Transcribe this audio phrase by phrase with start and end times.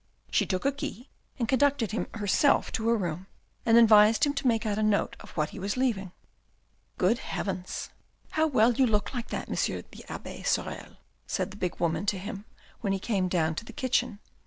[0.31, 3.27] She took a key, and conducted him herself to a room,
[3.67, 6.11] and advised him to make out a note of what he was leaving."
[6.97, 7.91] Good heavens.
[8.31, 9.53] How well you look like that, M.
[9.53, 10.47] the abbe *74 THE RED AND THE BLACK
[10.87, 12.45] Sorel," said the big woman to him
[12.79, 14.17] when he came down to the kitchen.